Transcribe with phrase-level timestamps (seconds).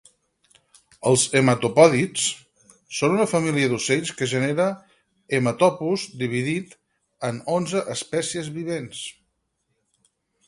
[1.09, 2.23] Els hematopòdids
[2.99, 6.75] són una família ocells de gènere Haematopus dividit
[7.29, 9.03] en onze espècies vivents